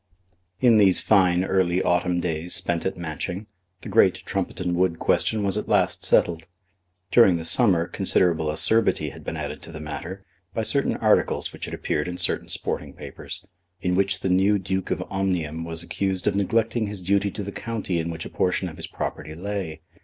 [0.59, 3.45] In these fine early autumn days spent at Matching,
[3.81, 6.47] the great Trumpeton Wood question was at last settled.
[7.11, 10.25] During the summer considerable acerbity had been added to the matter
[10.55, 13.45] by certain articles which had appeared in certain sporting papers,
[13.79, 17.51] in which the new Duke of Omnium was accused of neglecting his duty to the
[17.51, 19.81] county in which a portion of his property lay.